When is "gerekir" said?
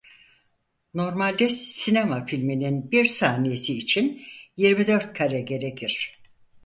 5.41-6.11